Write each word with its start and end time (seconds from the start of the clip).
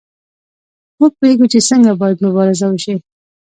موږ 0.99 1.11
پوهیږو 1.17 1.45
چې 1.51 1.59
څنګه 1.69 1.91
باید 2.01 2.17
مبارزه 2.25 2.65
وشي. 2.69 2.95